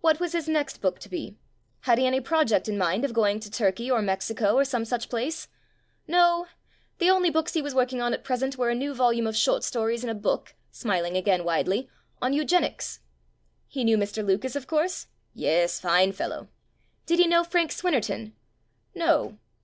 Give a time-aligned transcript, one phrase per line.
[0.00, 1.36] What was his next book to be?
[1.80, 5.08] Had he any project in mind of going to Turkey, or Mexico, or some such
[5.08, 5.48] place?
[6.06, 6.46] No;
[6.98, 9.64] the only books he was working on at present were a new volume of short
[9.64, 11.90] stories and a book (smiling again widely)
[12.22, 13.00] on eu genics.
[13.66, 14.24] He knew Mr.
[14.24, 15.08] Lucas, of course?
[15.34, 16.46] "Yes, fine fellow."
[17.04, 18.34] Did he know Frank Swinnerton?
[18.94, 19.36] No.